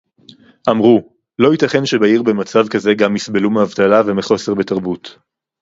אמרו: 0.69 1.13
לא 1.39 1.51
ייתכן 1.51 1.85
שבעיר 1.85 2.23
במצב 2.23 2.67
כזה 2.67 2.93
גם 2.93 3.15
יסבלו 3.15 3.49
מאבטלה 3.49 4.01
ומחוסר 4.07 4.53
בתרבות 4.53 5.17